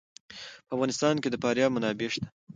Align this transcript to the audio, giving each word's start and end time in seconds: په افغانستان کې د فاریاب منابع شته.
په 0.67 0.71
افغانستان 0.75 1.15
کې 1.21 1.29
د 1.29 1.35
فاریاب 1.43 1.71
منابع 1.73 2.09
شته. 2.13 2.27